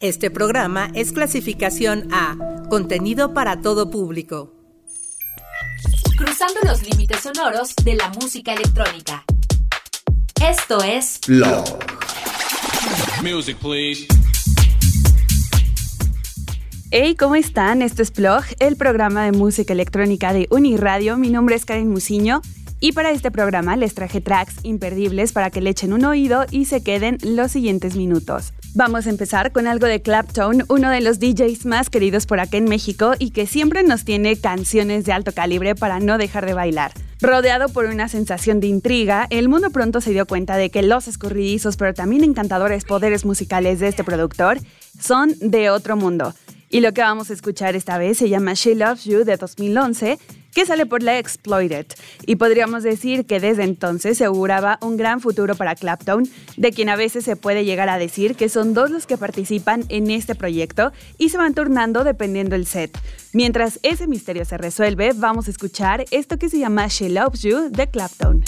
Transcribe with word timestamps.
Este 0.00 0.30
programa 0.30 0.90
es 0.94 1.12
clasificación 1.12 2.08
A, 2.10 2.34
contenido 2.70 3.34
para 3.34 3.60
todo 3.60 3.90
público. 3.90 4.54
Cruzando 6.16 6.58
los 6.64 6.82
límites 6.88 7.20
sonoros 7.20 7.74
de 7.84 7.96
la 7.96 8.08
música 8.08 8.54
electrónica. 8.54 9.24
Esto 10.42 10.82
es 10.82 11.20
Blog. 11.28 11.66
Music, 13.22 13.58
please. 13.58 14.06
Hey, 16.90 17.14
¿cómo 17.14 17.34
están? 17.34 17.82
Esto 17.82 18.00
es 18.00 18.10
Plog, 18.10 18.44
el 18.58 18.76
programa 18.76 19.26
de 19.26 19.32
música 19.32 19.74
electrónica 19.74 20.32
de 20.32 20.48
Uniradio. 20.50 21.18
Mi 21.18 21.28
nombre 21.28 21.56
es 21.56 21.66
Karen 21.66 21.90
Musiño 21.90 22.40
y 22.80 22.92
para 22.92 23.10
este 23.10 23.30
programa 23.30 23.76
les 23.76 23.92
traje 23.92 24.22
tracks 24.22 24.60
imperdibles 24.62 25.32
para 25.32 25.50
que 25.50 25.60
le 25.60 25.68
echen 25.68 25.92
un 25.92 26.06
oído 26.06 26.46
y 26.50 26.64
se 26.64 26.82
queden 26.82 27.18
los 27.22 27.52
siguientes 27.52 27.96
minutos. 27.96 28.54
Vamos 28.74 29.08
a 29.08 29.10
empezar 29.10 29.50
con 29.50 29.66
algo 29.66 29.86
de 29.86 30.00
Clapton, 30.00 30.64
uno 30.68 30.90
de 30.90 31.00
los 31.00 31.18
DJs 31.18 31.66
más 31.66 31.90
queridos 31.90 32.26
por 32.26 32.38
acá 32.38 32.56
en 32.56 32.66
México 32.66 33.14
y 33.18 33.30
que 33.30 33.48
siempre 33.48 33.82
nos 33.82 34.04
tiene 34.04 34.36
canciones 34.36 35.04
de 35.04 35.12
alto 35.12 35.32
calibre 35.32 35.74
para 35.74 35.98
no 35.98 36.18
dejar 36.18 36.46
de 36.46 36.54
bailar. 36.54 36.92
Rodeado 37.20 37.68
por 37.68 37.86
una 37.86 38.08
sensación 38.08 38.60
de 38.60 38.68
intriga, 38.68 39.26
el 39.30 39.48
mundo 39.48 39.70
pronto 39.70 40.00
se 40.00 40.12
dio 40.12 40.24
cuenta 40.24 40.56
de 40.56 40.70
que 40.70 40.82
los 40.82 41.08
escurridizos 41.08 41.76
pero 41.76 41.94
también 41.94 42.22
encantadores 42.22 42.84
poderes 42.84 43.24
musicales 43.24 43.80
de 43.80 43.88
este 43.88 44.04
productor 44.04 44.58
son 45.00 45.34
de 45.40 45.68
otro 45.70 45.96
mundo. 45.96 46.32
Y 46.70 46.78
lo 46.78 46.92
que 46.92 47.00
vamos 47.00 47.30
a 47.30 47.32
escuchar 47.32 47.74
esta 47.74 47.98
vez 47.98 48.18
se 48.18 48.28
llama 48.28 48.54
She 48.54 48.76
Loves 48.76 49.02
You 49.04 49.24
de 49.24 49.36
2011 49.36 50.16
que 50.54 50.66
sale 50.66 50.86
por 50.86 51.02
la 51.02 51.18
Exploited. 51.18 51.86
Y 52.26 52.36
podríamos 52.36 52.82
decir 52.82 53.26
que 53.26 53.40
desde 53.40 53.64
entonces 53.64 54.18
se 54.18 54.24
auguraba 54.24 54.78
un 54.82 54.96
gran 54.96 55.20
futuro 55.20 55.54
para 55.54 55.74
Clapton, 55.74 56.28
de 56.56 56.72
quien 56.72 56.88
a 56.88 56.96
veces 56.96 57.24
se 57.24 57.36
puede 57.36 57.64
llegar 57.64 57.88
a 57.88 57.98
decir 57.98 58.34
que 58.34 58.48
son 58.48 58.74
dos 58.74 58.90
los 58.90 59.06
que 59.06 59.16
participan 59.16 59.84
en 59.88 60.10
este 60.10 60.34
proyecto 60.34 60.92
y 61.18 61.28
se 61.30 61.38
van 61.38 61.54
turnando 61.54 62.04
dependiendo 62.04 62.56
el 62.56 62.66
set. 62.66 62.96
Mientras 63.32 63.78
ese 63.82 64.06
misterio 64.06 64.44
se 64.44 64.58
resuelve, 64.58 65.12
vamos 65.14 65.48
a 65.48 65.50
escuchar 65.50 66.04
esto 66.10 66.38
que 66.38 66.48
se 66.48 66.58
llama 66.58 66.86
She 66.88 67.08
Loves 67.08 67.42
You 67.42 67.70
de 67.70 67.88
Clapton. 67.88 68.44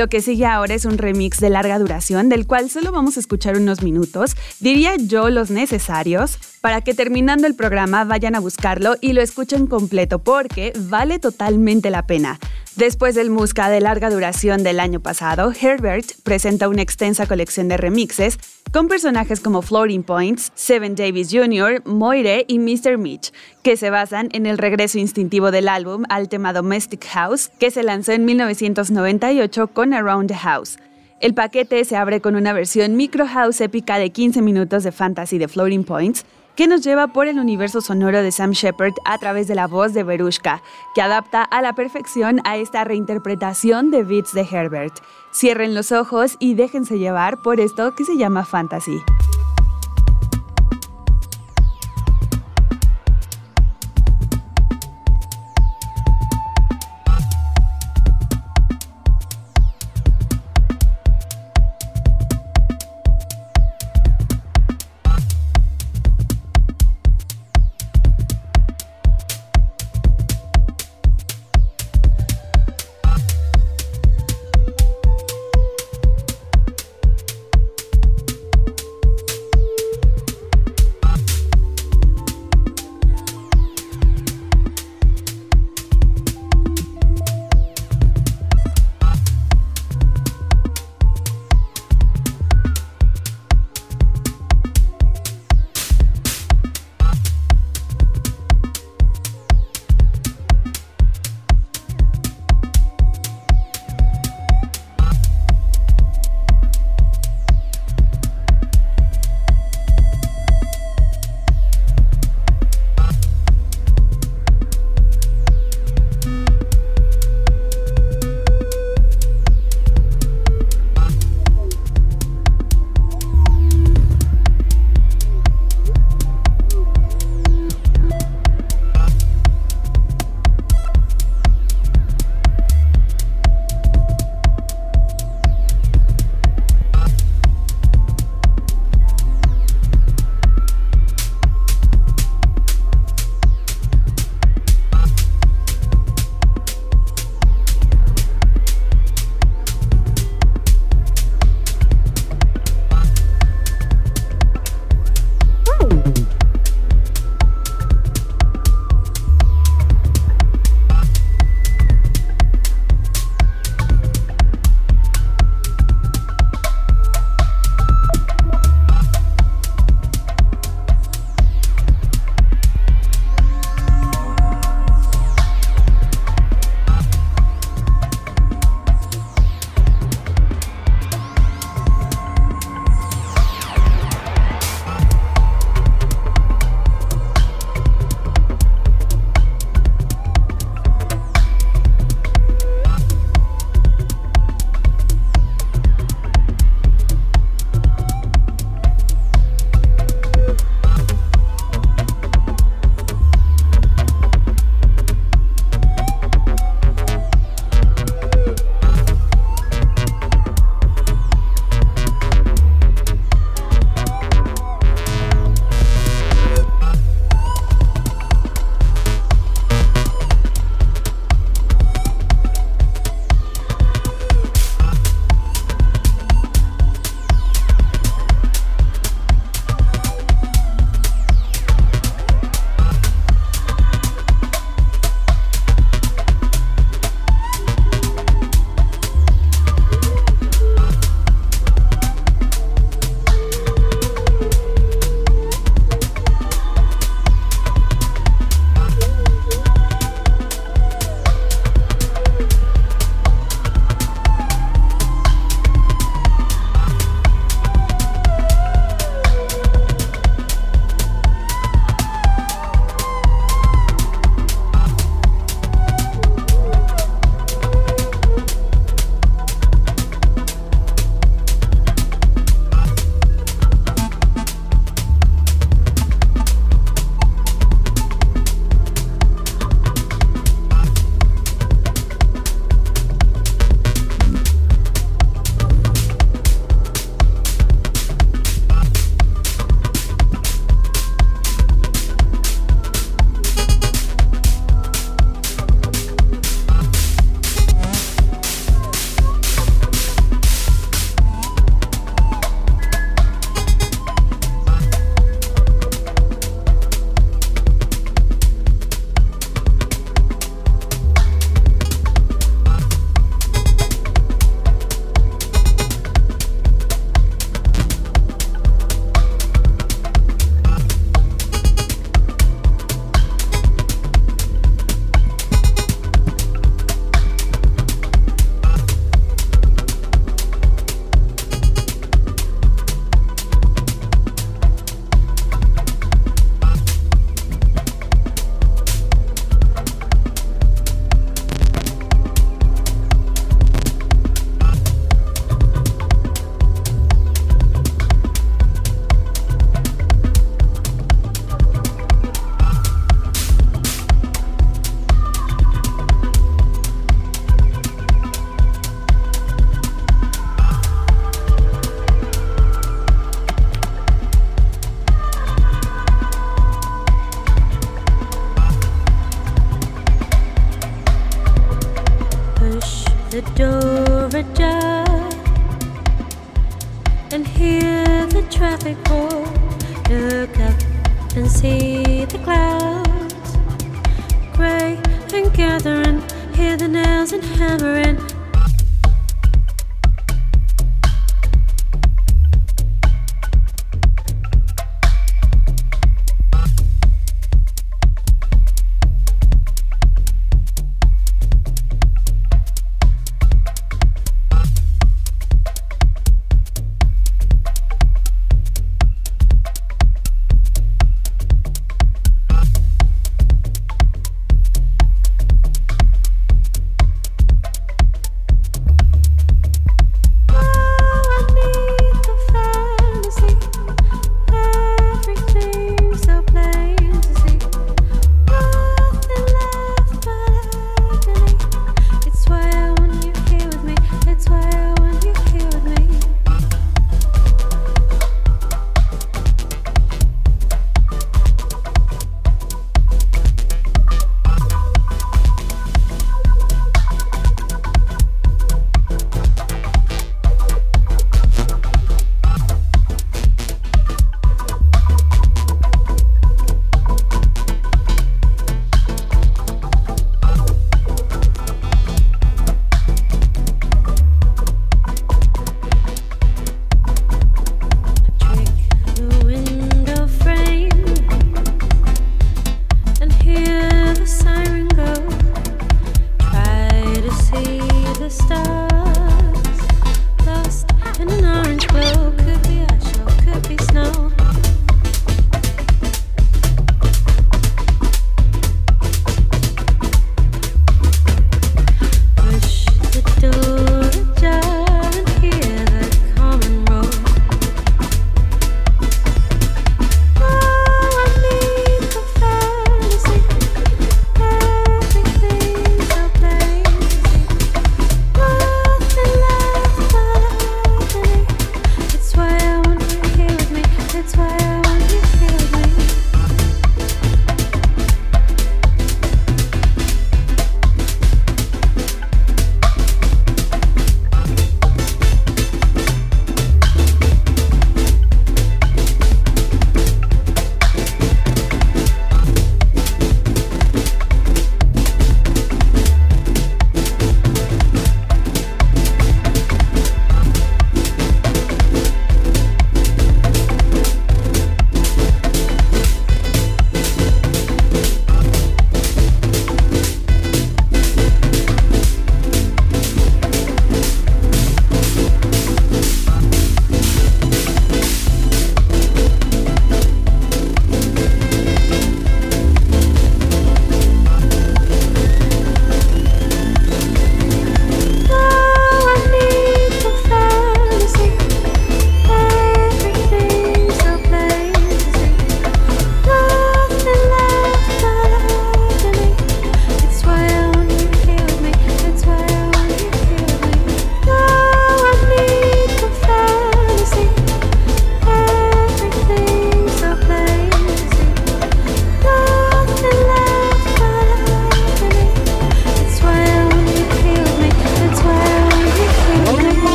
Lo 0.00 0.08
que 0.08 0.22
sigue 0.22 0.46
ahora 0.46 0.72
es 0.72 0.86
un 0.86 0.96
remix 0.96 1.40
de 1.40 1.50
larga 1.50 1.78
duración 1.78 2.30
del 2.30 2.46
cual 2.46 2.70
solo 2.70 2.90
vamos 2.90 3.18
a 3.18 3.20
escuchar 3.20 3.58
unos 3.58 3.82
minutos, 3.82 4.34
diría 4.58 4.96
yo 4.96 5.28
los 5.28 5.50
necesarios, 5.50 6.38
para 6.62 6.80
que 6.80 6.94
terminando 6.94 7.46
el 7.46 7.54
programa 7.54 8.04
vayan 8.04 8.34
a 8.34 8.40
buscarlo 8.40 8.96
y 9.02 9.12
lo 9.12 9.20
escuchen 9.20 9.66
completo 9.66 10.18
porque 10.18 10.72
vale 10.74 11.18
totalmente 11.18 11.90
la 11.90 12.06
pena. 12.06 12.38
Después 12.76 13.16
del 13.16 13.30
Musca 13.30 13.68
de 13.68 13.80
larga 13.80 14.10
duración 14.10 14.62
del 14.62 14.78
año 14.78 15.00
pasado, 15.00 15.52
Herbert 15.60 16.12
presenta 16.22 16.68
una 16.68 16.82
extensa 16.82 17.26
colección 17.26 17.66
de 17.66 17.76
remixes 17.76 18.38
con 18.72 18.86
personajes 18.86 19.40
como 19.40 19.60
Floating 19.60 20.04
Points, 20.04 20.52
Seven 20.54 20.94
Davis 20.94 21.30
Jr., 21.32 21.82
Moire 21.84 22.44
y 22.46 22.60
Mr. 22.60 22.96
Mitch, 22.96 23.32
que 23.64 23.76
se 23.76 23.90
basan 23.90 24.28
en 24.32 24.46
el 24.46 24.56
regreso 24.56 24.98
instintivo 24.98 25.50
del 25.50 25.68
álbum 25.68 26.04
al 26.08 26.28
tema 26.28 26.52
Domestic 26.52 27.04
House, 27.08 27.48
que 27.58 27.72
se 27.72 27.82
lanzó 27.82 28.12
en 28.12 28.24
1998 28.24 29.66
con 29.66 29.92
Around 29.92 30.28
the 30.28 30.36
House. 30.36 30.78
El 31.18 31.34
paquete 31.34 31.84
se 31.84 31.96
abre 31.96 32.20
con 32.20 32.36
una 32.36 32.52
versión 32.52 32.96
micro 32.96 33.26
house 33.26 33.60
épica 33.60 33.98
de 33.98 34.10
15 34.10 34.40
minutos 34.42 34.84
de 34.84 34.92
fantasy 34.92 35.38
de 35.38 35.48
Floating 35.48 35.84
Points, 35.84 36.24
que 36.56 36.66
nos 36.66 36.82
lleva 36.82 37.08
por 37.08 37.26
el 37.26 37.38
universo 37.38 37.80
sonoro 37.80 38.22
de 38.22 38.32
Sam 38.32 38.52
Shepard 38.52 38.94
a 39.04 39.18
través 39.18 39.48
de 39.48 39.54
la 39.54 39.66
voz 39.66 39.92
de 39.92 40.02
Verushka, 40.02 40.62
que 40.94 41.02
adapta 41.02 41.42
a 41.42 41.62
la 41.62 41.74
perfección 41.74 42.40
a 42.44 42.56
esta 42.56 42.84
reinterpretación 42.84 43.90
de 43.90 44.04
beats 44.04 44.32
de 44.32 44.46
Herbert. 44.50 44.94
Cierren 45.32 45.74
los 45.74 45.92
ojos 45.92 46.36
y 46.38 46.54
déjense 46.54 46.98
llevar 46.98 47.40
por 47.42 47.60
esto 47.60 47.94
que 47.94 48.04
se 48.04 48.16
llama 48.16 48.44
fantasy. 48.44 49.02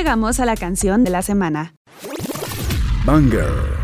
Llegamos 0.00 0.40
a 0.40 0.46
la 0.46 0.56
canción 0.56 1.04
de 1.04 1.10
la 1.10 1.20
semana. 1.20 1.74
Banger. 3.04 3.79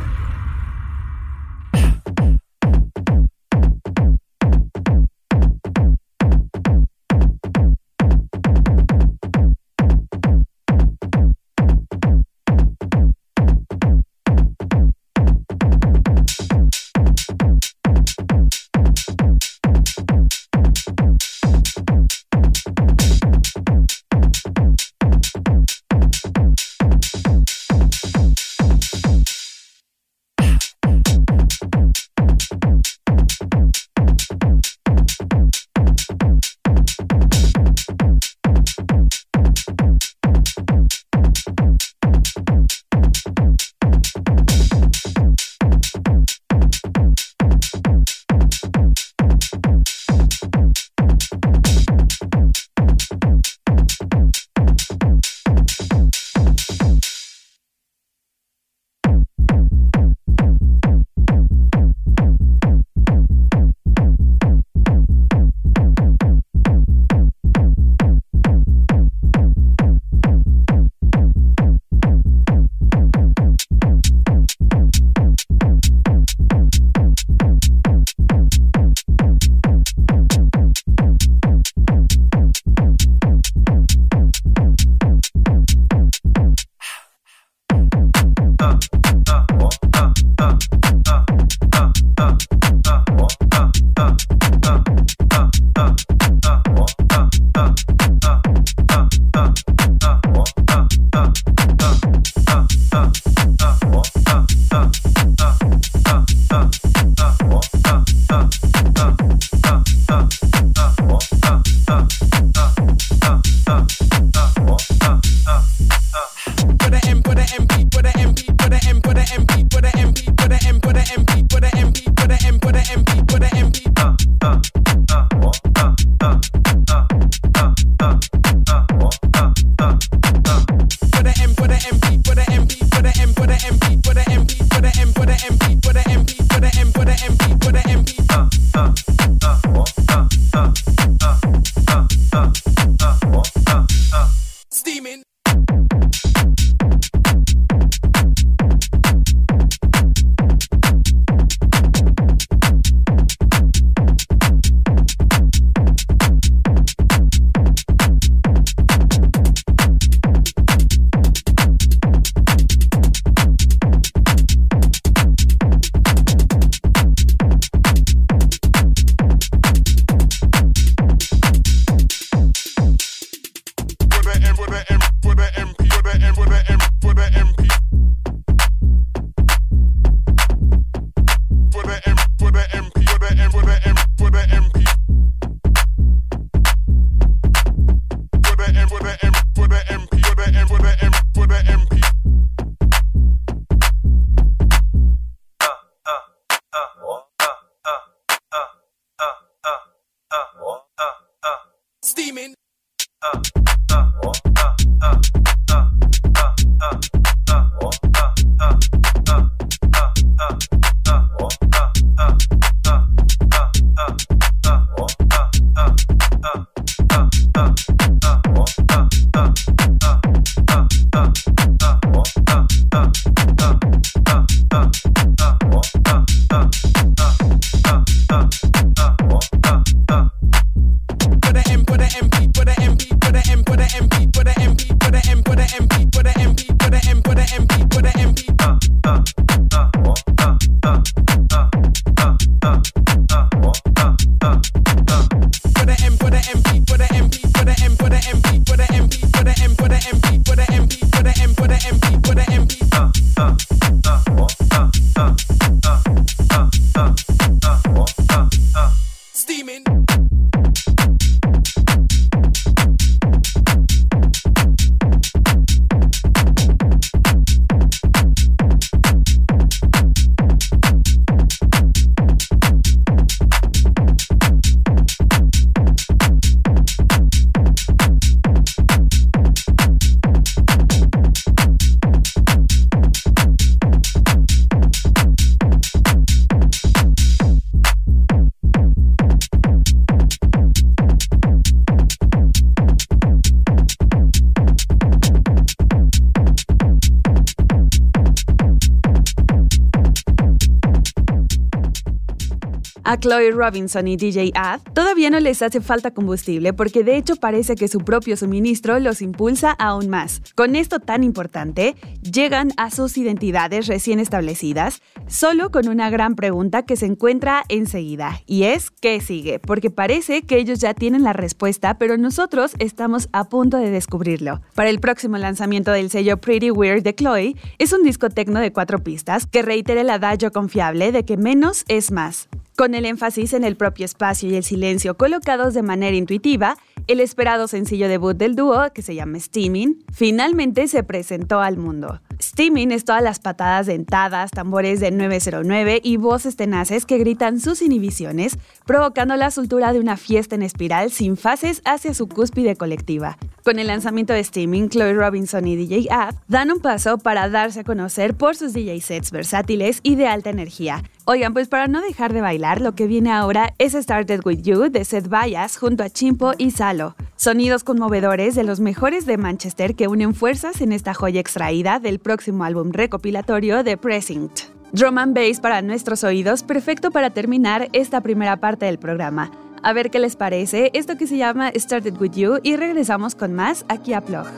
A 303.09 303.16
Chloe 303.19 303.53
Robinson 303.53 304.09
y 304.09 304.16
DJ 304.16 304.51
Ad 304.57 304.81
todavía 304.92 305.31
no 305.31 305.38
les 305.38 305.62
hace 305.62 305.81
falta 305.81 306.11
combustible 306.11 306.73
porque 306.73 307.05
de 307.05 307.16
hecho 307.16 307.37
parece 307.37 307.77
que 307.77 307.87
su 307.87 308.01
propio 308.01 308.37
suministro 308.37 308.99
los 308.99 309.23
impulsa 309.23 309.71
aún 309.79 310.09
más. 310.09 310.42
Con 310.57 310.75
esto 310.75 310.99
tan 310.99 311.23
importante, 311.23 311.95
llegan 312.21 312.73
a 312.77 312.90
sus 312.90 313.16
identidades 313.16 313.87
recién 313.87 314.19
establecidas 314.19 315.03
solo 315.29 315.71
con 315.71 315.87
una 315.87 316.11
gran 316.11 316.35
pregunta 316.35 316.83
que 316.83 316.97
se 316.97 317.07
encuentra 317.07 317.62
enseguida 317.69 318.40
y 318.45 318.64
es 318.64 318.90
¿qué 318.90 319.21
sigue? 319.21 319.61
Porque 319.61 319.92
parece 319.92 320.42
que 320.42 320.59
ellos 320.59 320.81
ya 320.81 320.92
tienen 320.92 321.23
la 321.23 321.33
respuesta, 321.33 321.99
pero 321.99 322.16
nosotros 322.16 322.73
estamos 322.81 323.29
a 323.31 323.45
punto 323.45 323.77
de 323.77 323.90
descubrirlo. 323.90 324.62
Para 324.75 324.90
el 324.90 324.99
próximo 324.99 325.38
lanzamiento 325.38 325.92
del 325.92 326.11
sello 326.11 326.38
Pretty 326.38 326.73
Weird 326.73 327.05
de 327.05 327.14
Chloe, 327.14 327.55
es 327.79 327.92
un 327.92 328.03
disco 328.03 328.31
tecno 328.31 328.59
de 328.59 328.73
cuatro 328.73 328.99
pistas 329.05 329.47
que 329.47 329.62
reitere 329.62 330.01
el 330.01 330.11
adagio 330.11 330.51
confiable 330.51 331.12
de 331.12 331.25
que 331.25 331.37
menos 331.37 331.85
es 331.87 332.11
más. 332.11 332.49
Con 332.77 332.95
el 332.95 333.07
énfasis 333.07 333.55
en 333.55 333.65
el 333.65 333.75
propio 333.75 334.05
espacio 334.05 334.51
y 334.51 334.55
el 334.55 334.62
silencio 334.62 335.17
colocados 335.17 335.73
de 335.73 335.81
manera 335.81 336.15
intuitiva, 336.15 336.77
el 337.07 337.21
esperado 337.21 337.69
sencillo 337.69 338.07
debut 338.07 338.37
del 338.37 338.55
dúo, 338.55 338.93
que 338.93 339.01
se 339.01 339.15
llama 339.15 339.41
Steaming, 339.41 340.05
finalmente 340.12 340.87
se 340.87 341.03
presentó 341.03 341.61
al 341.61 341.79
mundo. 341.79 342.21
Steaming 342.40 342.92
es 342.92 343.05
todas 343.05 343.22
las 343.22 343.38
patadas 343.38 343.87
dentadas, 343.87 344.51
tambores 344.51 345.01
de 345.01 345.11
909 345.11 346.01
y 346.03 346.16
voces 346.16 346.57
tenaces 346.57 347.07
que 347.07 347.18
gritan 347.18 347.61
sus 347.61 347.83
inhibiciones, 347.83 348.59
provocando 348.85 349.37
la 349.37 349.51
soltura 349.51 349.92
de 349.92 350.01
una 350.01 350.16
fiesta 350.16 350.55
en 350.55 350.62
espiral 350.62 351.11
sin 351.11 351.37
fases 351.37 351.83
hacia 351.85 352.14
su 352.14 352.29
cúspide 352.29 352.77
colectiva. 352.77 353.38
Con 353.64 353.79
el 353.79 353.88
lanzamiento 353.88 354.33
de 354.33 354.44
Steaming, 354.44 354.88
Chloe 354.88 355.14
Robinson 355.14 355.66
y 355.66 355.77
DJ 355.77 356.09
Ad 356.11 356.35
dan 356.46 356.70
un 356.70 356.81
paso 356.81 357.18
para 357.18 357.49
darse 357.49 357.81
a 357.81 357.85
conocer 357.85 358.35
por 358.35 358.55
sus 358.55 358.72
DJ 358.72 359.01
sets 359.01 359.31
versátiles 359.31 360.01
y 360.03 360.14
de 360.14 360.29
alta 360.29 360.51
energía. 360.51 361.03
Oigan, 361.25 361.53
pues 361.53 361.66
para 361.66 361.88
no 361.88 362.01
dejar 362.01 362.33
de 362.33 362.40
bailar, 362.40 362.81
lo 362.81 362.94
que 362.94 363.09
viene 363.09 363.33
ahora 363.33 363.75
es 363.79 363.94
Started 363.94 364.42
With 364.44 364.62
You 364.62 364.90
de 364.90 365.05
Seth 365.05 365.29
Bias 365.29 365.77
junto 365.77 366.05
a 366.05 366.11
Chimpo 366.11 366.53
y 366.57 366.70
Salo. 366.70 367.16
Sonidos 367.35 367.83
conmovedores 367.83 368.55
de 368.55 368.62
los 368.62 368.79
mejores 368.79 369.27
de 369.27 369.37
Manchester 369.37 369.94
que 369.94 370.07
unen 370.07 370.35
fuerzas 370.35 370.81
en 370.81 370.92
esta 370.92 371.14
joya 371.14 371.40
extraída 371.40 371.99
del 371.99 372.20
próximo 372.27 372.65
álbum 372.65 372.91
recopilatorio 372.91 373.85
de 373.85 373.97
Precinct. 373.97 374.62
Drum 374.91 375.17
and 375.19 375.33
bass 375.33 375.61
para 375.61 375.81
nuestros 375.81 376.25
oídos, 376.25 376.65
perfecto 376.65 377.12
para 377.12 377.31
terminar 377.31 377.89
esta 377.93 378.21
primera 378.21 378.57
parte 378.57 378.87
del 378.87 378.99
programa. 378.99 379.53
A 379.81 379.93
ver 379.93 380.11
qué 380.11 380.19
les 380.19 380.35
parece 380.35 380.91
esto 380.93 381.17
que 381.17 381.29
se 381.29 381.37
llama 381.37 381.71
Started 381.77 382.21
With 382.21 382.33
You 382.33 382.59
y 382.65 382.75
regresamos 382.75 383.37
con 383.37 383.55
más 383.55 383.85
aquí 383.89 384.12
a 384.12 384.23
Plog. 384.23 384.49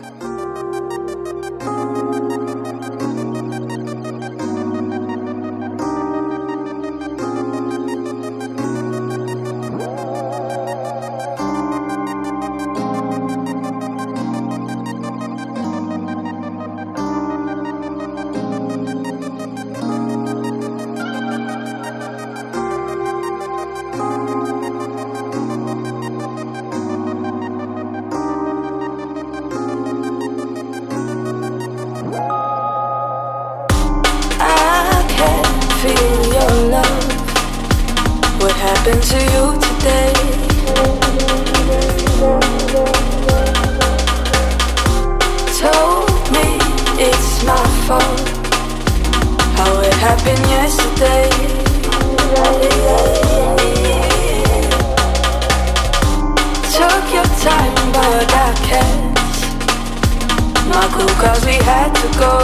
Cause 61.18 61.44
we 61.44 61.54
had 61.54 61.92
to 61.94 62.18
go. 62.18 62.34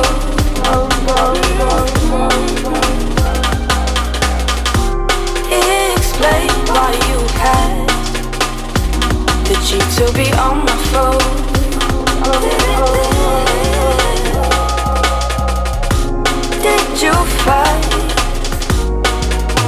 explain 5.97 6.51
why 6.71 6.91
you 7.09 7.21
had 7.43 7.87
the 9.49 9.57
cheek 9.67 9.87
to 9.99 10.07
be 10.19 10.27
on 10.47 10.57
my 10.69 10.77
phone. 10.91 11.31
Did 16.67 17.03
you 17.03 17.15
fight? 17.45 17.83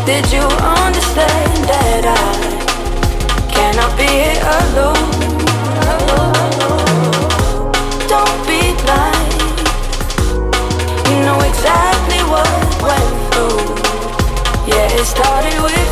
Did 0.06 0.26
you 0.32 0.46
understand 0.78 1.52
that 1.70 2.04
I 2.04 2.32
cannot 3.54 3.96
be 3.96 4.06
here 4.06 4.40
alone? 4.58 5.15
Exactly 11.66 12.22
what 12.30 12.46
went 12.80 13.10
through. 13.34 13.58
Yeah, 14.70 14.86
it 14.86 15.04
started 15.04 15.60
with 15.64 15.85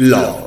Love. 0.00 0.39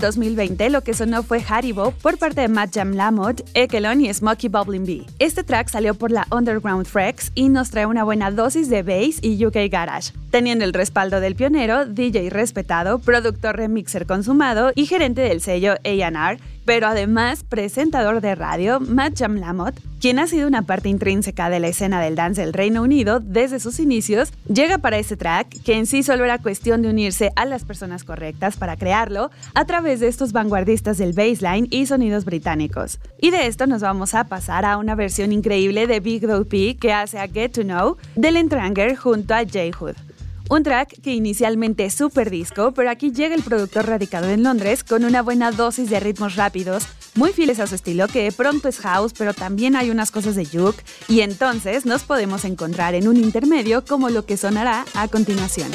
Del 0.00 0.12
2020 0.12 0.70
lo 0.70 0.80
que 0.80 0.94
sonó 0.94 1.22
fue 1.22 1.44
Haribo 1.46 1.90
por 1.90 2.16
parte 2.16 2.40
de 2.40 2.48
Matt 2.48 2.74
Jam 2.74 2.94
Lamont, 2.94 3.42
Ekelon 3.52 4.00
y 4.00 4.12
Smokey 4.12 4.48
Bubbling 4.48 4.86
Bee. 4.86 5.04
Este 5.18 5.44
track 5.44 5.68
salió 5.68 5.92
por 5.92 6.10
la 6.10 6.26
Underground 6.30 6.86
Freaks 6.86 7.32
y 7.34 7.50
nos 7.50 7.68
trae 7.68 7.84
una 7.84 8.02
buena 8.02 8.30
dosis 8.30 8.70
de 8.70 8.82
bass 8.82 9.18
y 9.20 9.44
UK 9.44 9.70
Garage, 9.70 10.14
teniendo 10.30 10.64
el 10.64 10.72
respaldo 10.72 11.20
del 11.20 11.34
pionero, 11.34 11.84
DJ 11.84 12.30
respetado, 12.30 12.98
productor 12.98 13.56
remixer 13.56 14.06
consumado 14.06 14.72
y 14.74 14.86
gerente 14.86 15.20
del 15.20 15.42
sello 15.42 15.74
A&R, 15.84 16.38
pero 16.70 16.86
además 16.86 17.42
presentador 17.42 18.20
de 18.20 18.36
radio, 18.36 18.78
Matt 18.78 19.18
Jamlamot, 19.18 19.74
quien 20.00 20.20
ha 20.20 20.28
sido 20.28 20.46
una 20.46 20.62
parte 20.62 20.88
intrínseca 20.88 21.50
de 21.50 21.58
la 21.58 21.66
escena 21.66 22.00
del 22.00 22.14
dance 22.14 22.42
del 22.42 22.52
Reino 22.52 22.82
Unido 22.82 23.18
desde 23.18 23.58
sus 23.58 23.80
inicios, 23.80 24.32
llega 24.46 24.78
para 24.78 24.96
este 24.96 25.16
track, 25.16 25.48
que 25.64 25.74
en 25.74 25.86
sí 25.86 26.04
solo 26.04 26.22
era 26.22 26.38
cuestión 26.38 26.80
de 26.80 26.88
unirse 26.88 27.32
a 27.34 27.44
las 27.44 27.64
personas 27.64 28.04
correctas 28.04 28.56
para 28.56 28.76
crearlo, 28.76 29.32
a 29.54 29.64
través 29.64 29.98
de 29.98 30.06
estos 30.06 30.30
vanguardistas 30.30 30.96
del 30.96 31.12
baseline 31.12 31.66
y 31.72 31.86
sonidos 31.86 32.24
británicos. 32.24 33.00
Y 33.20 33.32
de 33.32 33.48
esto 33.48 33.66
nos 33.66 33.82
vamos 33.82 34.14
a 34.14 34.22
pasar 34.28 34.64
a 34.64 34.76
una 34.76 34.94
versión 34.94 35.32
increíble 35.32 35.88
de 35.88 35.98
Big 35.98 36.24
P 36.48 36.76
que 36.76 36.92
hace 36.92 37.18
a 37.18 37.26
Get 37.26 37.50
to 37.50 37.62
Know 37.62 37.96
del 38.14 38.36
Entranger 38.36 38.94
junto 38.94 39.34
a 39.34 39.40
J 39.40 39.76
Hood. 39.76 40.09
Un 40.50 40.64
track 40.64 41.00
que 41.00 41.14
inicialmente 41.14 41.84
es 41.84 41.94
super 41.94 42.28
disco, 42.28 42.72
pero 42.72 42.90
aquí 42.90 43.12
llega 43.12 43.36
el 43.36 43.42
productor 43.44 43.86
radicado 43.86 44.28
en 44.28 44.42
Londres 44.42 44.82
con 44.82 45.04
una 45.04 45.22
buena 45.22 45.52
dosis 45.52 45.88
de 45.88 46.00
ritmos 46.00 46.34
rápidos, 46.34 46.88
muy 47.14 47.32
fieles 47.32 47.60
a 47.60 47.68
su 47.68 47.76
estilo, 47.76 48.08
que 48.08 48.24
de 48.24 48.32
pronto 48.32 48.68
es 48.68 48.80
house, 48.80 49.12
pero 49.16 49.32
también 49.32 49.76
hay 49.76 49.90
unas 49.90 50.10
cosas 50.10 50.34
de 50.34 50.44
juke, 50.44 50.84
y 51.06 51.20
entonces 51.20 51.86
nos 51.86 52.02
podemos 52.02 52.44
encontrar 52.44 52.96
en 52.96 53.06
un 53.06 53.16
intermedio 53.16 53.84
como 53.84 54.10
lo 54.10 54.26
que 54.26 54.36
sonará 54.36 54.86
a 54.94 55.06
continuación. 55.06 55.70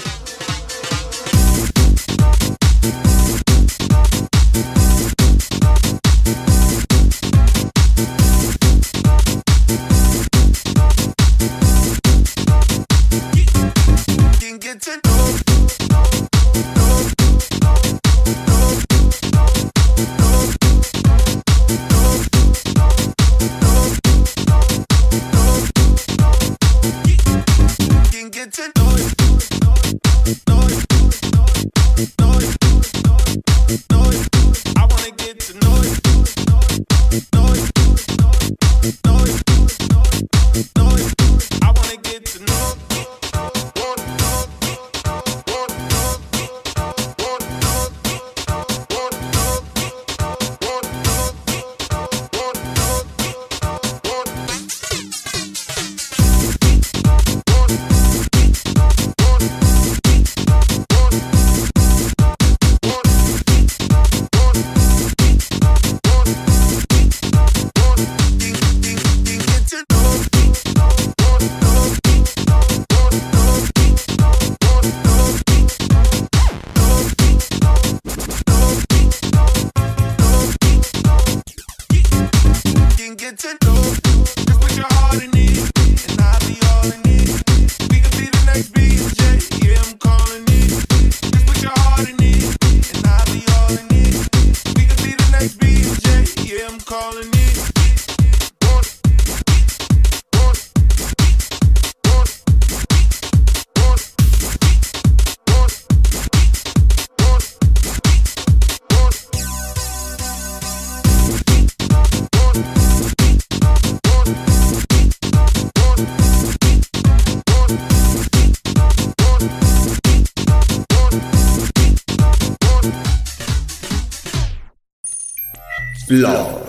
Love. 126.08 126.65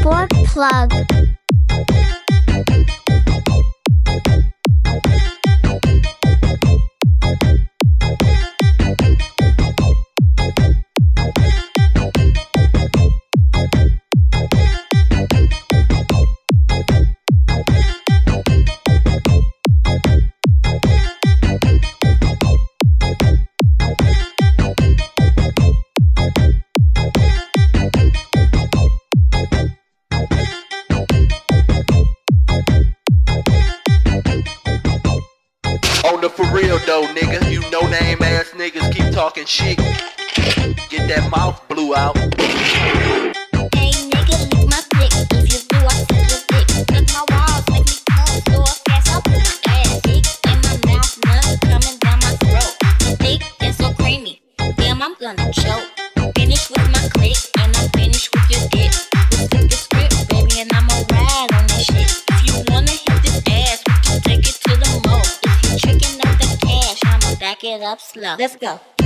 Sport 0.00 0.30
plug. 0.46 2.19
And 53.60 53.74
so 53.74 53.92
creamy. 53.94 54.42
Damn, 54.76 55.02
I'm 55.02 55.14
gonna 55.14 55.52
choke. 55.52 55.88
Finish 56.36 56.70
with 56.70 56.88
my 56.92 57.08
click, 57.14 57.36
and 57.58 57.76
I'm 57.76 57.88
with 58.34 58.50
your 58.50 58.68
dick. 58.68 58.92
The 59.50 59.76
script, 59.76 60.28
baby, 60.28 60.60
and 60.60 60.72
I'ma 60.72 60.94
ride 61.10 61.52
on 61.54 61.66
this 61.66 61.84
shit. 61.84 62.10
If 62.30 62.46
you 62.46 62.54
wanna 62.68 62.90
hit 62.90 63.22
this 63.22 63.42
ass, 63.48 63.82
we 63.86 63.94
can 64.04 64.20
take 64.22 64.48
it 64.48 64.56
to 64.64 64.76
the 64.76 65.08
mo. 65.08 65.20
If 65.44 65.80
tricking 65.80 66.18
the 66.18 66.58
cash, 66.60 67.00
I'ma 67.04 67.38
back 67.38 67.64
it 67.64 67.82
up 67.82 68.00
slow. 68.00 68.36
Let's 68.38 68.56
go. 68.56 68.99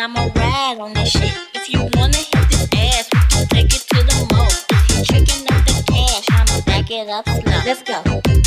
I'ma 0.00 0.30
on 0.80 0.94
this 0.94 1.10
shit. 1.10 1.30
If 1.54 1.68
you 1.70 1.80
wanna 1.92 2.16
hit 2.16 2.48
this 2.48 2.66
ass, 2.74 3.08
take 3.50 3.66
it 3.66 3.84
to 3.90 4.02
the 4.02 4.26
slow. 4.30 4.50
Let's 7.66 7.82
go. 7.82 8.39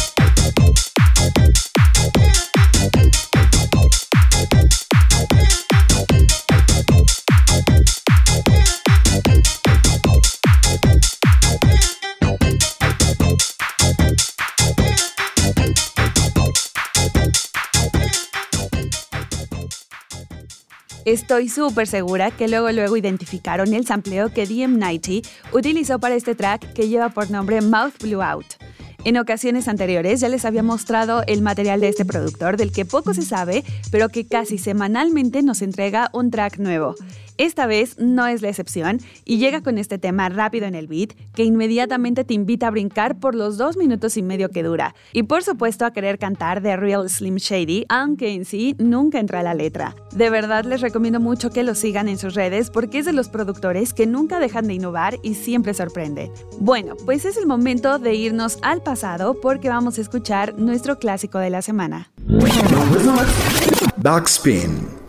Estoy 21.05 21.49
súper 21.49 21.85
segura 21.85 22.31
que 22.31 22.47
luego 22.47 22.71
luego 22.71 22.95
identificaron 22.95 23.73
el 23.73 23.85
sampleo 23.85 24.29
que 24.29 24.47
DM90 24.47 25.27
utilizó 25.51 25.99
para 25.99 26.15
este 26.15 26.33
track 26.33 26.71
que 26.71 26.87
lleva 26.87 27.09
por 27.09 27.29
nombre 27.29 27.59
Mouth 27.59 28.01
Blew 28.01 28.21
Out. 28.21 28.45
En 29.03 29.17
ocasiones 29.17 29.67
anteriores 29.67 30.21
ya 30.21 30.29
les 30.29 30.45
había 30.45 30.63
mostrado 30.63 31.23
el 31.27 31.41
material 31.41 31.81
de 31.81 31.89
este 31.89 32.05
productor 32.05 32.55
del 32.55 32.71
que 32.71 32.85
poco 32.85 33.13
se 33.13 33.23
sabe, 33.23 33.65
pero 33.91 34.07
que 34.07 34.25
casi 34.25 34.57
semanalmente 34.57 35.43
nos 35.43 35.61
entrega 35.61 36.09
un 36.13 36.31
track 36.31 36.57
nuevo. 36.57 36.95
Esta 37.37 37.65
vez 37.65 37.97
no 37.97 38.27
es 38.27 38.41
la 38.41 38.49
excepción 38.49 38.99
y 39.25 39.37
llega 39.37 39.61
con 39.61 39.77
este 39.77 39.97
tema 39.97 40.29
rápido 40.29 40.65
en 40.65 40.75
el 40.75 40.87
beat 40.87 41.13
que 41.33 41.43
inmediatamente 41.43 42.23
te 42.23 42.33
invita 42.33 42.67
a 42.67 42.71
brincar 42.71 43.19
por 43.19 43.33
los 43.33 43.57
dos 43.57 43.75
minutos 43.75 44.17
y 44.17 44.23
medio 44.23 44.49
que 44.49 44.63
dura. 44.63 44.93
Y 45.13 45.23
por 45.23 45.43
supuesto 45.43 45.85
a 45.85 45.91
querer 45.91 46.19
cantar 46.19 46.61
The 46.61 46.77
Real 46.77 47.09
Slim 47.09 47.37
Shady, 47.37 47.85
aunque 47.89 48.33
en 48.33 48.45
sí 48.45 48.75
nunca 48.77 49.19
entra 49.19 49.41
la 49.41 49.53
letra. 49.53 49.95
De 50.11 50.29
verdad 50.29 50.65
les 50.65 50.81
recomiendo 50.81 51.19
mucho 51.19 51.49
que 51.49 51.63
lo 51.63 51.75
sigan 51.75 52.07
en 52.07 52.17
sus 52.17 52.35
redes 52.35 52.69
porque 52.69 52.99
es 52.99 53.05
de 53.05 53.13
los 53.13 53.29
productores 53.29 53.93
que 53.93 54.05
nunca 54.05 54.39
dejan 54.39 54.67
de 54.67 54.75
innovar 54.75 55.17
y 55.23 55.33
siempre 55.33 55.73
sorprende. 55.73 56.31
Bueno, 56.59 56.95
pues 57.05 57.25
es 57.25 57.37
el 57.37 57.47
momento 57.47 57.97
de 57.99 58.13
irnos 58.13 58.59
al 58.61 58.83
pasado 58.83 59.39
porque 59.41 59.69
vamos 59.69 59.97
a 59.97 60.01
escuchar 60.01 60.57
nuestro 60.57 60.99
clásico 60.99 61.39
de 61.39 61.49
la 61.49 61.61
semana. 61.61 62.11
Backspin. 63.97 65.02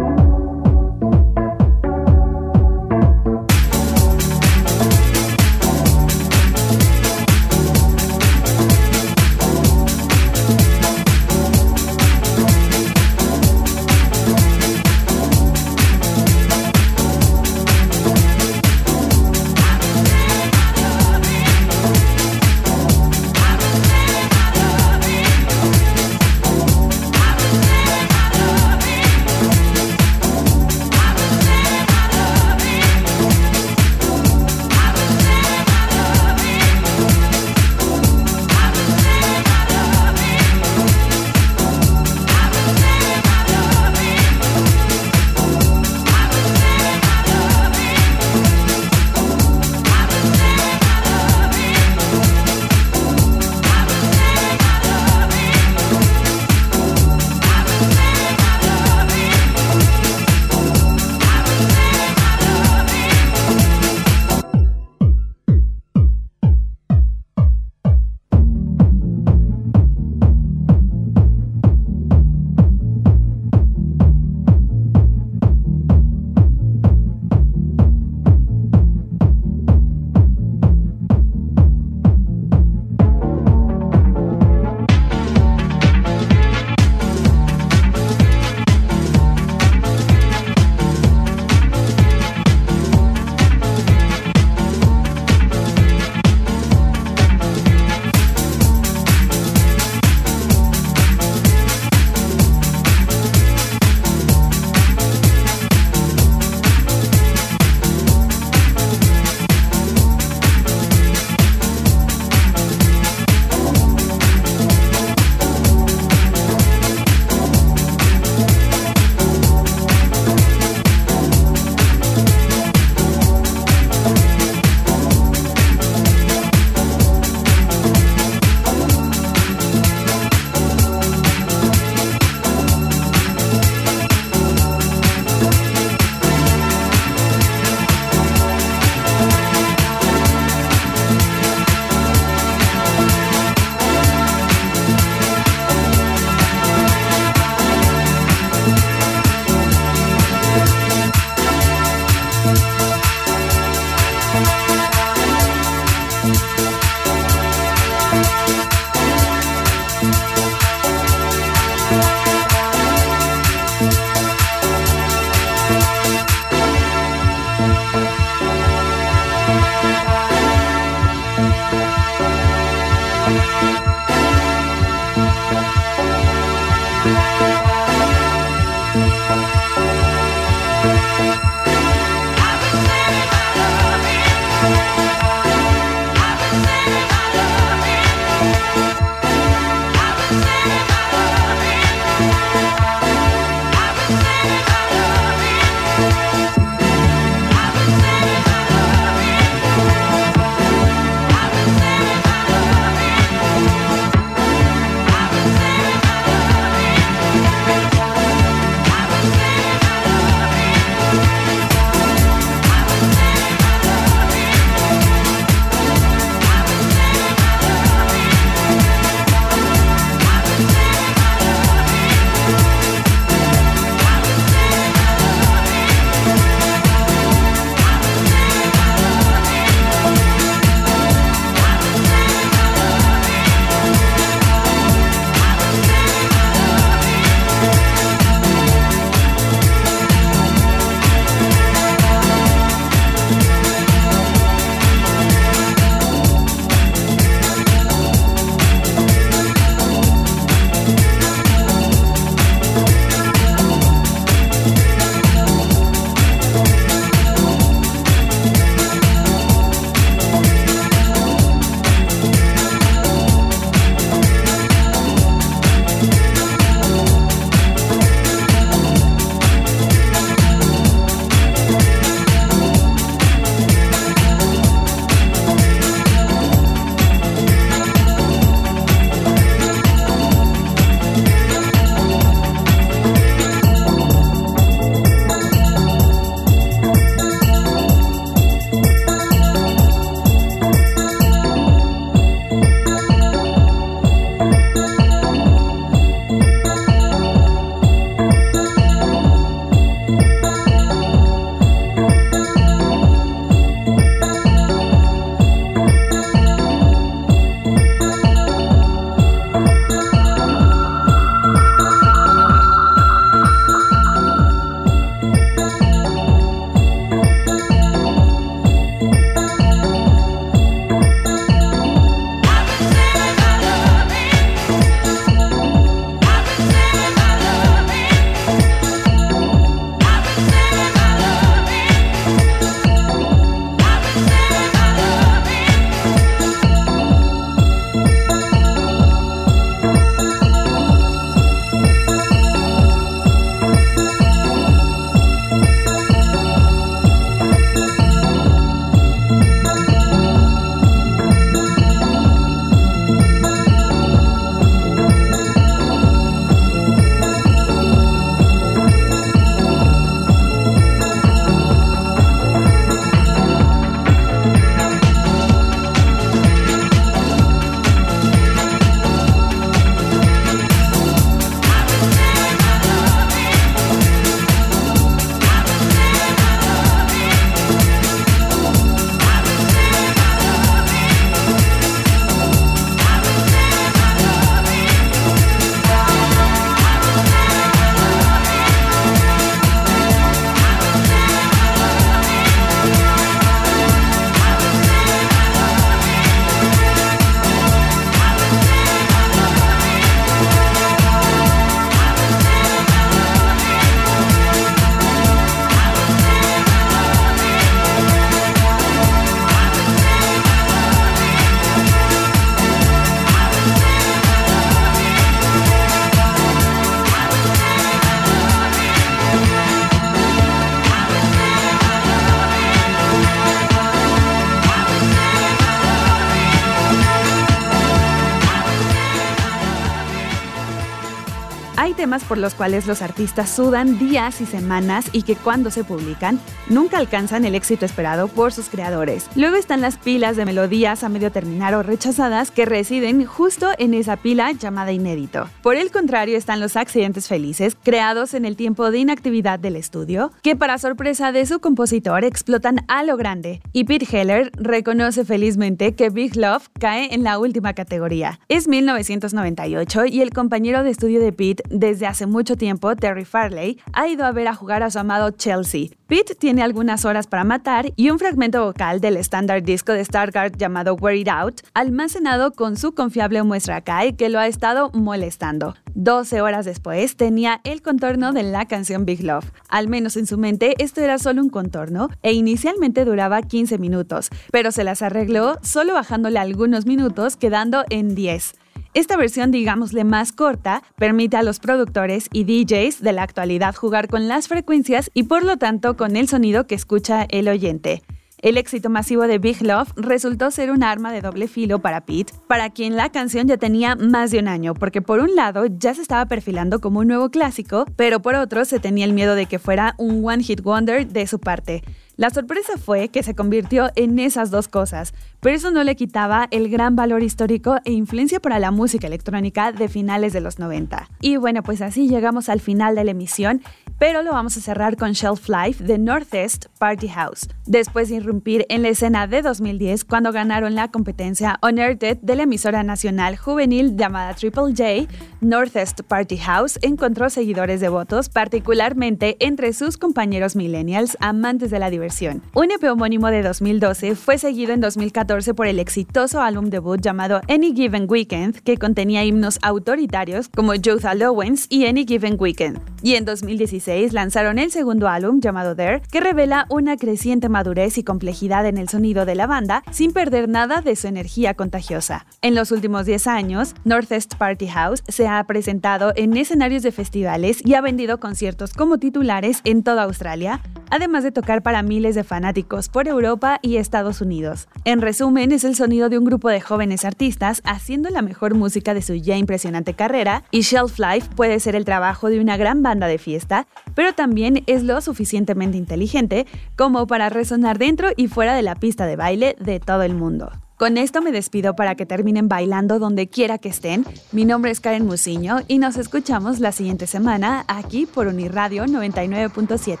Por 432.24 432.38
los 432.38 432.54
cuales 432.54 432.86
los 432.86 433.02
artistas 433.02 433.50
sudan 433.50 433.98
días 433.98 434.40
y 434.40 434.46
semanas 434.46 435.06
y 435.12 435.22
que 435.22 435.36
cuando 435.36 435.70
se 435.70 435.84
publican 435.84 436.40
nunca 436.68 436.98
alcanzan 436.98 437.44
el 437.44 437.54
éxito 437.54 437.84
esperado 437.84 438.28
por 438.28 438.52
sus 438.52 438.68
creadores. 438.68 439.26
Luego 439.34 439.56
están 439.56 439.80
las 439.80 439.96
pilas 439.96 440.36
de 440.36 440.44
melodías 440.44 441.04
a 441.04 441.08
medio 441.08 441.32
terminar 441.32 441.74
o 441.74 441.82
rechazadas 441.82 442.50
que 442.50 442.64
residen 442.64 443.24
justo 443.24 443.68
en 443.78 443.94
esa 443.94 444.16
pila 444.16 444.52
llamada 444.52 444.92
inédito. 444.92 445.48
Por 445.62 445.76
el 445.76 445.90
contrario 445.90 446.36
están 446.36 446.60
los 446.60 446.76
accidentes 446.76 447.28
felices, 447.28 447.76
creados 447.82 448.34
en 448.34 448.44
el 448.44 448.56
tiempo 448.56 448.90
de 448.90 448.98
inactividad 448.98 449.58
del 449.58 449.76
estudio, 449.76 450.32
que 450.42 450.56
para 450.56 450.78
sorpresa 450.78 451.32
de 451.32 451.46
su 451.46 451.60
compositor 451.60 452.24
explotan 452.24 452.84
a 452.88 453.02
lo 453.02 453.16
grande. 453.16 453.60
Y 453.72 453.84
Pete 453.84 454.06
Heller 454.10 454.50
reconoce 454.54 455.24
felizmente 455.24 455.94
que 455.94 456.10
Big 456.10 456.36
Love 456.36 456.68
cae 456.78 457.14
en 457.14 457.22
la 457.22 457.38
última 457.38 457.74
categoría. 457.74 458.40
Es 458.48 458.68
1998 458.68 460.06
y 460.06 460.22
el 460.22 460.30
compañero 460.30 460.82
de 460.82 460.90
estudio 460.90 461.20
de 461.20 461.32
Pete 461.32 461.62
desde 461.70 462.05
hace 462.06 462.26
mucho 462.26 462.56
tiempo, 462.56 462.94
Terry 462.96 463.24
Farley, 463.24 463.80
ha 463.92 464.08
ido 464.08 464.24
a 464.24 464.32
ver 464.32 464.48
a 464.48 464.54
jugar 464.54 464.82
a 464.82 464.90
su 464.90 464.98
amado 464.98 465.30
Chelsea. 465.30 465.88
Pete 466.06 466.36
tiene 466.36 466.62
algunas 466.62 467.04
horas 467.04 467.26
para 467.26 467.42
matar 467.42 467.92
y 467.96 468.10
un 468.10 468.18
fragmento 468.18 468.64
vocal 468.64 469.00
del 469.00 469.16
estándar 469.16 469.62
disco 469.62 469.92
de 469.92 470.04
Stargard 470.04 470.56
llamado 470.56 470.94
Wear 470.94 471.16
It 471.16 471.28
Out, 471.28 471.62
almacenado 471.74 472.52
con 472.52 472.76
su 472.76 472.94
confiable 472.94 473.42
muestra 473.42 473.80
Kai 473.80 474.12
que 474.12 474.28
lo 474.28 474.38
ha 474.38 474.46
estado 474.46 474.90
molestando. 474.92 475.74
12 475.94 476.42
horas 476.42 476.64
después 476.64 477.16
tenía 477.16 477.60
el 477.64 477.82
contorno 477.82 478.32
de 478.32 478.44
la 478.44 478.66
canción 478.66 479.04
Big 479.04 479.24
Love. 479.24 479.50
Al 479.68 479.88
menos 479.88 480.16
en 480.16 480.26
su 480.26 480.38
mente 480.38 480.74
esto 480.78 481.00
era 481.00 481.18
solo 481.18 481.42
un 481.42 481.50
contorno 481.50 482.08
e 482.22 482.34
inicialmente 482.34 483.04
duraba 483.04 483.42
15 483.42 483.78
minutos, 483.78 484.30
pero 484.52 484.70
se 484.70 484.84
las 484.84 485.02
arregló 485.02 485.58
solo 485.62 485.94
bajándole 485.94 486.38
algunos 486.38 486.86
minutos 486.86 487.36
quedando 487.36 487.84
en 487.90 488.14
10. 488.14 488.54
Esta 488.96 489.18
versión, 489.18 489.50
digámosle 489.50 490.04
más 490.04 490.32
corta, 490.32 490.82
permite 490.96 491.36
a 491.36 491.42
los 491.42 491.60
productores 491.60 492.30
y 492.32 492.44
DJs 492.44 493.02
de 493.02 493.12
la 493.12 493.24
actualidad 493.24 493.74
jugar 493.74 494.08
con 494.08 494.26
las 494.26 494.48
frecuencias 494.48 495.10
y 495.12 495.24
por 495.24 495.44
lo 495.44 495.58
tanto 495.58 495.98
con 495.98 496.16
el 496.16 496.28
sonido 496.28 496.66
que 496.66 496.76
escucha 496.76 497.26
el 497.28 497.48
oyente. 497.48 498.02
El 498.40 498.56
éxito 498.56 498.88
masivo 498.88 499.26
de 499.26 499.36
Big 499.38 499.60
Love 499.60 499.92
resultó 499.96 500.50
ser 500.50 500.70
un 500.70 500.82
arma 500.82 501.12
de 501.12 501.20
doble 501.20 501.46
filo 501.46 501.78
para 501.78 502.06
Pete, 502.06 502.32
para 502.46 502.70
quien 502.70 502.96
la 502.96 503.10
canción 503.10 503.46
ya 503.46 503.58
tenía 503.58 503.96
más 503.96 504.30
de 504.30 504.38
un 504.38 504.48
año, 504.48 504.72
porque 504.72 505.02
por 505.02 505.20
un 505.20 505.34
lado 505.34 505.66
ya 505.66 505.92
se 505.92 506.00
estaba 506.00 506.24
perfilando 506.24 506.80
como 506.80 507.00
un 507.00 507.08
nuevo 507.08 507.28
clásico, 507.28 507.84
pero 507.96 508.22
por 508.22 508.34
otro 508.34 508.64
se 508.64 508.80
tenía 508.80 509.04
el 509.04 509.12
miedo 509.12 509.34
de 509.34 509.44
que 509.44 509.58
fuera 509.58 509.94
un 509.98 510.26
one 510.26 510.42
hit 510.42 510.62
wonder 510.62 511.06
de 511.06 511.26
su 511.26 511.38
parte. 511.38 511.82
La 512.18 512.30
sorpresa 512.30 512.78
fue 512.78 513.08
que 513.08 513.22
se 513.22 513.34
convirtió 513.34 513.90
en 513.94 514.18
esas 514.18 514.50
dos 514.50 514.68
cosas, 514.68 515.12
pero 515.40 515.54
eso 515.54 515.70
no 515.70 515.84
le 515.84 515.96
quitaba 515.96 516.48
el 516.50 516.70
gran 516.70 516.96
valor 516.96 517.22
histórico 517.22 517.76
e 517.84 517.92
influencia 517.92 518.40
para 518.40 518.58
la 518.58 518.70
música 518.70 519.06
electrónica 519.06 519.70
de 519.70 519.86
finales 519.88 520.32
de 520.32 520.40
los 520.40 520.58
90. 520.58 521.10
Y 521.20 521.36
bueno, 521.36 521.62
pues 521.62 521.82
así 521.82 522.08
llegamos 522.08 522.48
al 522.48 522.60
final 522.60 522.94
de 522.94 523.04
la 523.04 523.10
emisión, 523.10 523.60
pero 523.98 524.22
lo 524.22 524.32
vamos 524.32 524.56
a 524.56 524.62
cerrar 524.62 524.96
con 524.96 525.12
Shelf 525.12 525.46
Life 525.50 525.84
de 525.84 525.98
Northeast 525.98 526.66
Party 526.78 527.08
House, 527.08 527.48
después 527.66 528.08
de 528.08 528.16
irrumpir 528.16 528.64
en 528.70 528.80
la 528.80 528.88
escena 528.88 529.26
de 529.26 529.42
2010 529.42 530.06
cuando 530.06 530.32
ganaron 530.32 530.74
la 530.74 530.90
competencia 530.90 531.58
Unearthed 531.62 532.16
de 532.22 532.34
la 532.34 532.44
emisora 532.44 532.82
nacional 532.82 533.36
juvenil 533.36 533.94
llamada 533.94 534.32
Triple 534.32 534.74
J, 534.74 535.06
Northeast 535.46 536.00
Party 536.00 536.38
House 536.38 536.76
encontró 536.82 537.30
seguidores 537.30 537.80
devotos, 537.80 538.28
particularmente 538.28 539.36
entre 539.38 539.72
sus 539.72 539.96
compañeros 539.96 540.56
millennials 540.56 541.16
amantes 541.20 541.70
de 541.70 541.78
la 541.78 541.88
diversión 541.88 542.26
un 542.54 542.70
EP 542.70 542.82
homónimo 542.90 543.28
de 543.28 543.42
2012 543.42 544.16
fue 544.16 544.38
seguido 544.38 544.72
en 544.72 544.80
2014 544.80 545.54
por 545.54 545.66
el 545.66 545.78
exitoso 545.78 546.40
álbum 546.40 546.70
debut 546.70 547.00
llamado 547.00 547.40
Any 547.48 547.74
Given 547.74 548.06
Weekend, 548.08 548.60
que 548.62 548.76
contenía 548.76 549.24
himnos 549.24 549.58
autoritarios 549.62 550.48
como 550.48 550.74
Youth 550.74 551.04
Allowance 551.04 551.66
y 551.68 551.86
Any 551.86 552.06
Given 552.06 552.36
Weekend. 552.38 552.80
Y 553.02 553.14
en 553.14 553.24
2016 553.24 554.12
lanzaron 554.12 554.58
el 554.58 554.70
segundo 554.70 555.06
álbum 555.08 555.40
llamado 555.40 555.76
There, 555.76 556.02
que 556.10 556.20
revela 556.20 556.66
una 556.70 556.96
creciente 556.96 557.48
madurez 557.48 557.98
y 557.98 558.04
complejidad 558.04 558.66
en 558.66 558.78
el 558.78 558.88
sonido 558.88 559.26
de 559.26 559.34
la 559.34 559.46
banda 559.46 559.82
sin 559.90 560.12
perder 560.12 560.48
nada 560.48 560.80
de 560.80 560.96
su 560.96 561.06
energía 561.06 561.54
contagiosa. 561.54 562.26
En 562.42 562.54
los 562.54 562.72
últimos 562.72 563.06
10 563.06 563.26
años, 563.26 563.74
Northeast 563.84 564.34
Party 564.36 564.66
House 564.68 565.02
se 565.06 565.28
ha 565.28 565.35
presentado 565.44 566.12
en 566.16 566.36
escenarios 566.36 566.82
de 566.82 566.92
festivales 566.92 567.60
y 567.64 567.74
ha 567.74 567.80
vendido 567.80 568.18
conciertos 568.20 568.72
como 568.72 568.98
titulares 568.98 569.60
en 569.64 569.82
toda 569.82 570.04
Australia, 570.04 570.60
además 570.90 571.24
de 571.24 571.32
tocar 571.32 571.62
para 571.62 571.82
miles 571.82 572.14
de 572.14 572.24
fanáticos 572.24 572.88
por 572.88 573.08
Europa 573.08 573.58
y 573.62 573.76
Estados 573.76 574.20
Unidos. 574.20 574.68
En 574.84 575.00
resumen, 575.00 575.52
es 575.52 575.64
el 575.64 575.74
sonido 575.74 576.08
de 576.08 576.18
un 576.18 576.24
grupo 576.24 576.48
de 576.48 576.60
jóvenes 576.60 577.04
artistas 577.04 577.62
haciendo 577.64 578.10
la 578.10 578.22
mejor 578.22 578.54
música 578.54 578.94
de 578.94 579.02
su 579.02 579.14
ya 579.14 579.36
impresionante 579.36 579.94
carrera, 579.94 580.44
y 580.50 580.62
Shelf 580.62 580.98
Life 580.98 581.28
puede 581.34 581.60
ser 581.60 581.76
el 581.76 581.84
trabajo 581.84 582.28
de 582.28 582.40
una 582.40 582.56
gran 582.56 582.82
banda 582.82 583.06
de 583.06 583.18
fiesta, 583.18 583.66
pero 583.94 584.12
también 584.12 584.62
es 584.66 584.82
lo 584.82 585.00
suficientemente 585.00 585.76
inteligente 585.76 586.46
como 586.76 587.06
para 587.06 587.28
resonar 587.28 587.78
dentro 587.78 588.08
y 588.16 588.28
fuera 588.28 588.54
de 588.54 588.62
la 588.62 588.74
pista 588.74 589.06
de 589.06 589.16
baile 589.16 589.56
de 589.60 589.80
todo 589.80 590.02
el 590.02 590.14
mundo. 590.14 590.50
Con 590.76 590.98
esto 590.98 591.22
me 591.22 591.32
despido 591.32 591.74
para 591.74 591.94
que 591.94 592.04
terminen 592.04 592.48
bailando 592.48 592.98
donde 592.98 593.28
quiera 593.28 593.56
que 593.56 593.70
estén. 593.70 594.04
Mi 594.30 594.44
nombre 594.44 594.70
es 594.70 594.80
Karen 594.80 595.06
Musiño 595.06 595.60
y 595.68 595.78
nos 595.78 595.96
escuchamos 595.96 596.60
la 596.60 596.70
siguiente 596.70 597.06
semana 597.06 597.64
aquí 597.66 598.04
por 598.04 598.26
Uniradio 598.26 598.84
99.7. 598.84 600.00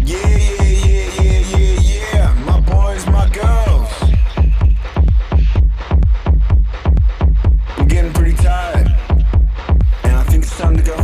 Yeah, 0.00 0.18
yeah, 0.26 0.64
yeah, 0.84 1.22
yeah, 1.22 1.40
yeah, 1.56 1.80
yeah. 2.12 2.34
My 2.46 2.60
boys, 2.62 3.06
my 3.06 3.30
girls. 3.30 3.88
I'm 7.76 7.86
getting 7.86 8.12
pretty 8.12 8.34
tired, 8.42 8.90
and 10.02 10.16
I 10.16 10.24
think 10.24 10.42
it's 10.42 10.58
time 10.58 10.76
to 10.76 10.82
go 10.82 10.97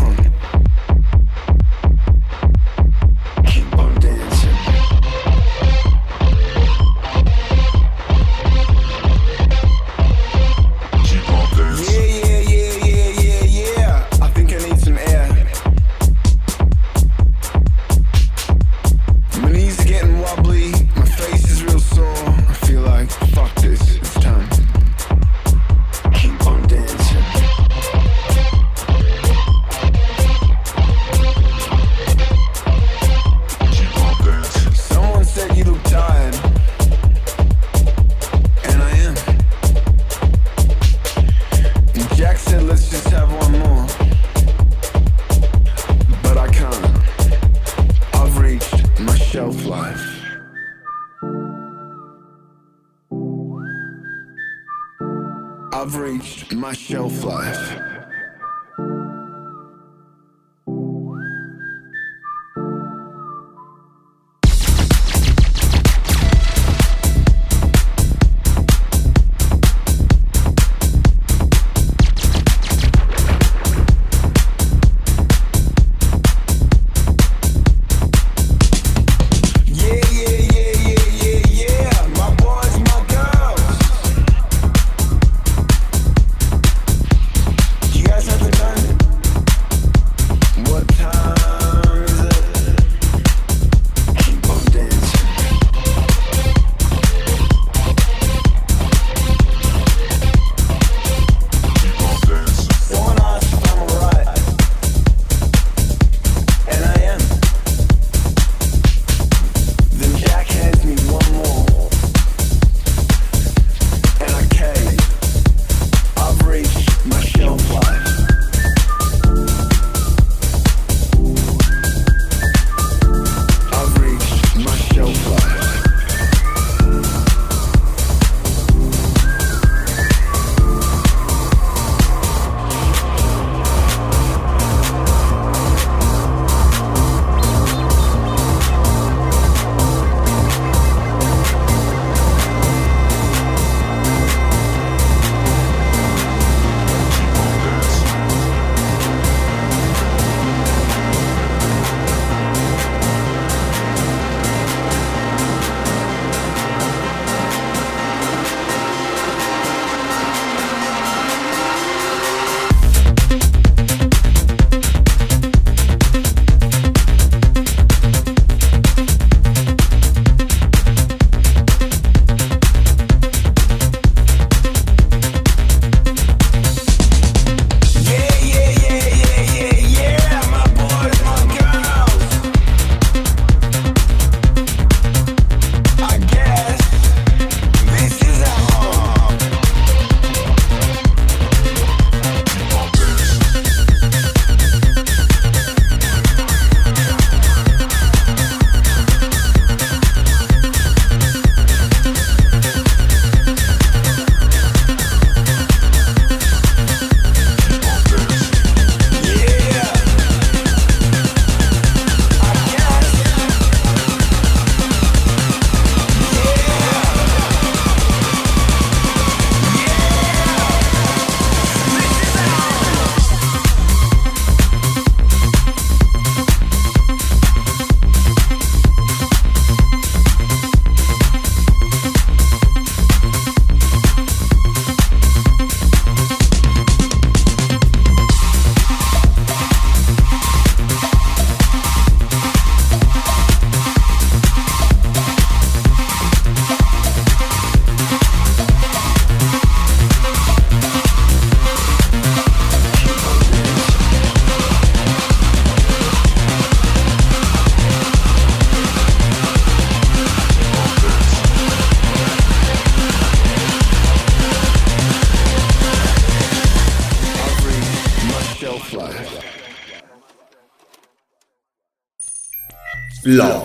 Love. 273.35 273.64